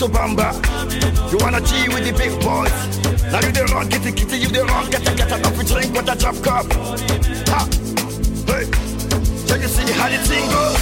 [0.00, 0.48] to bamba?
[1.30, 2.72] You wanna G with the big boys?
[3.30, 5.64] Now you the wrong, get the kitty, you the wrong, get a get enough to
[5.66, 6.72] drink with a drop cup.
[7.52, 7.68] Ha,
[8.46, 8.64] hey.
[9.46, 10.79] So you see how the thing goes.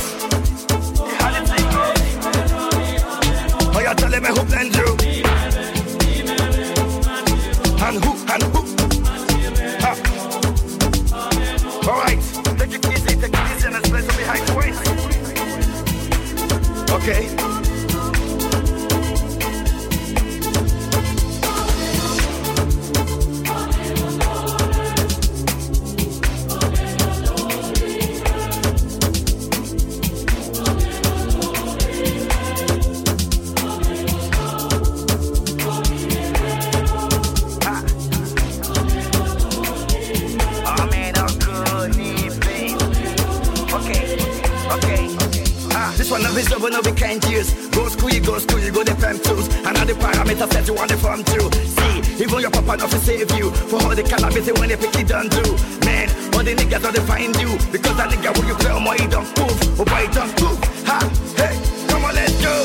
[46.09, 47.53] This one of his over no be kind years.
[47.69, 49.47] Go school, you go school, you go the fam tools.
[49.49, 51.53] The parameters set you on the farm too.
[51.53, 53.51] See, even your papa not to save you.
[53.69, 55.45] For all the cannabis when they pick it done do.
[55.85, 57.53] Man, all the niggas don't find you.
[57.69, 59.61] Because that nigga who you play on my don't move.
[59.77, 60.57] Oh boy, don't move.
[60.89, 60.97] Ha,
[61.37, 61.53] hey,
[61.93, 62.57] come on, let's go.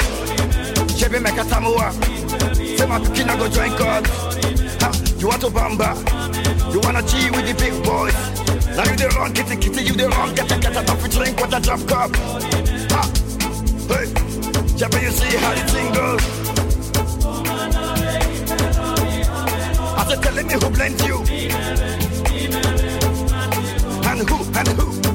[0.96, 1.92] Chevy make a tamua.
[2.56, 4.08] Say my pikin I go join God.
[4.08, 5.92] Ha, you want to bamba?
[6.72, 8.16] You wanna G with the big boys?
[8.72, 11.36] Now you the wrong, kitty kitty, you the wrong, get a get a tough drink
[11.42, 12.83] with a drop cup.
[13.88, 14.08] Hey,
[14.78, 16.24] Chevy, you see how the thing goes?
[20.10, 21.18] Said, telling me who blends you,
[24.10, 25.13] and who, and who.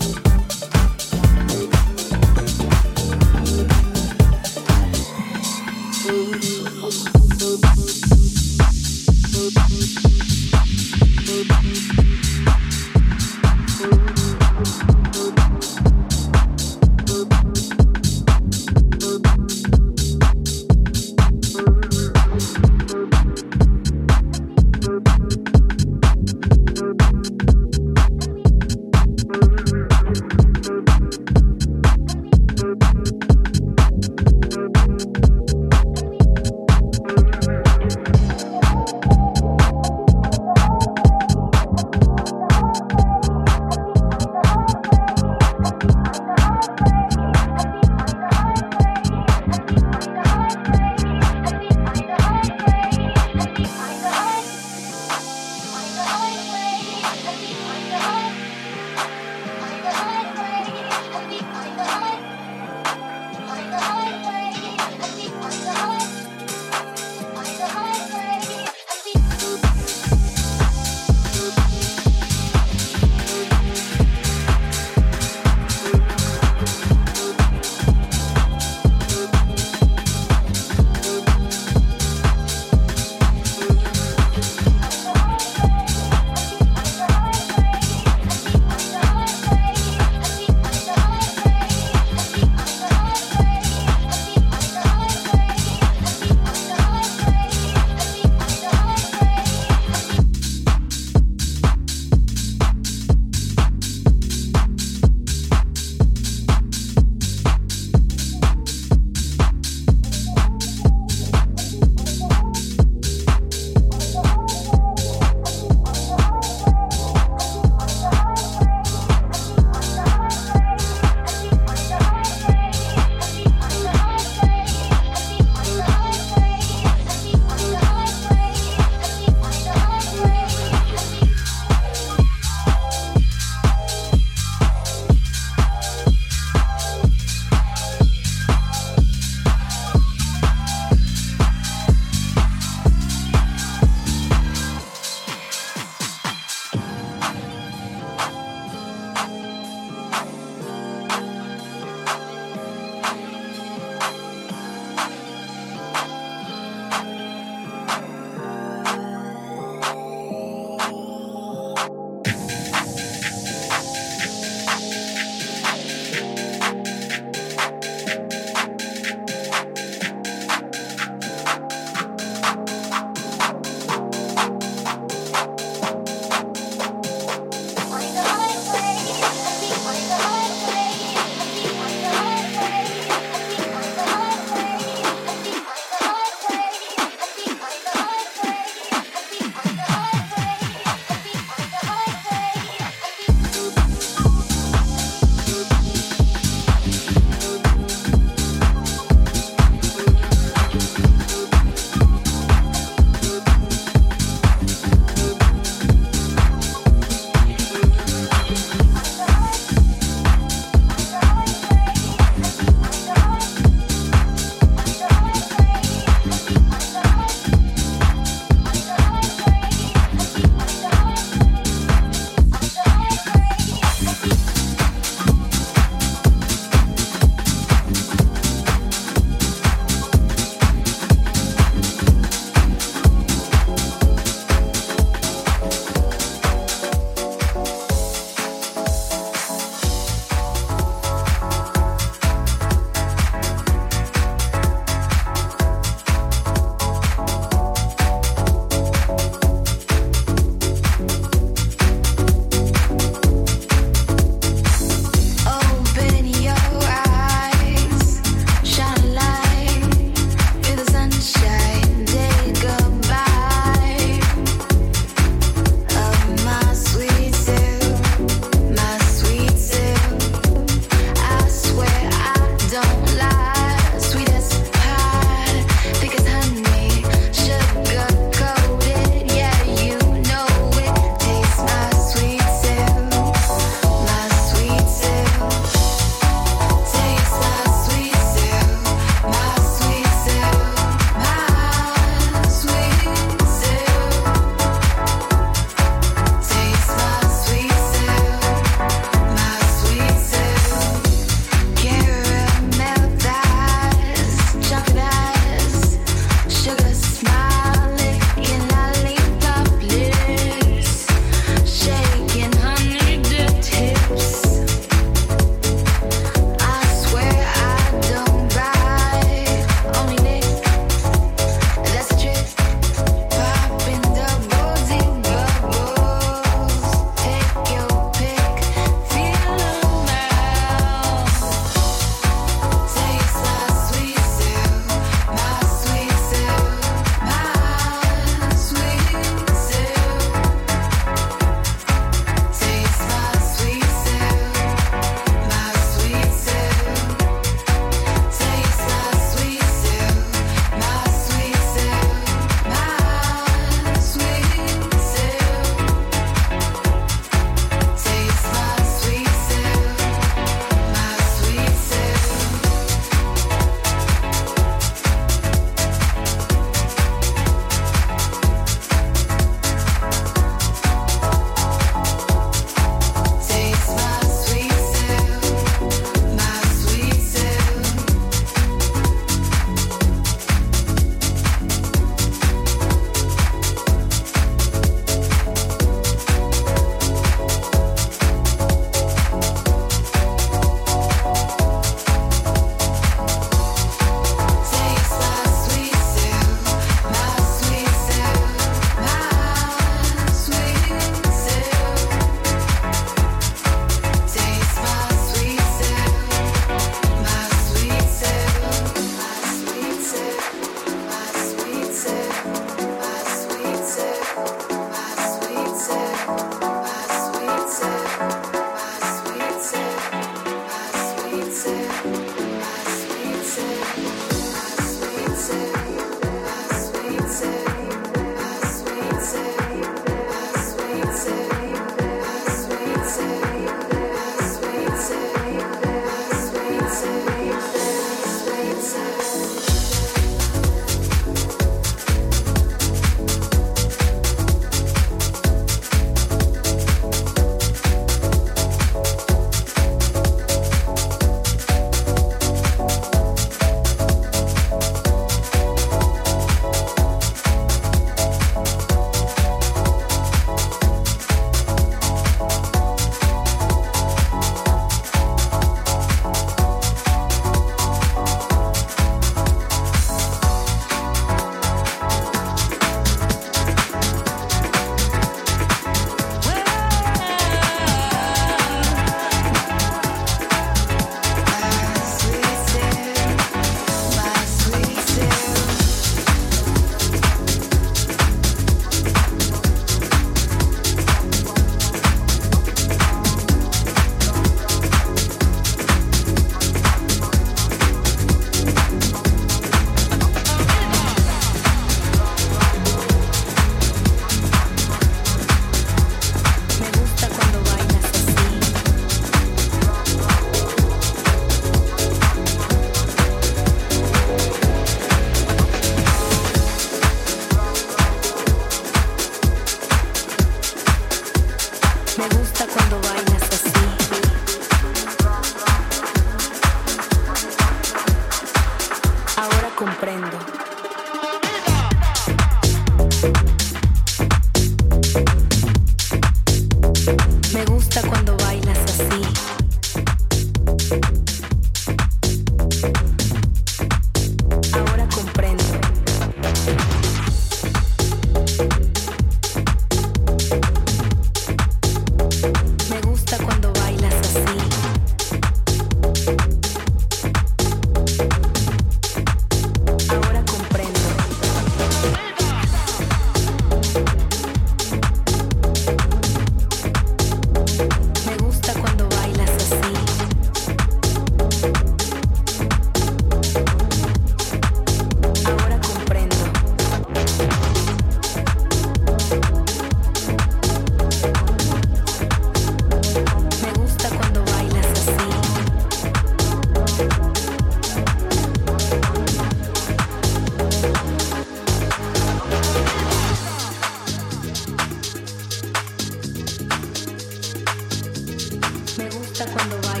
[598.97, 600.00] Me gusta cuando baila.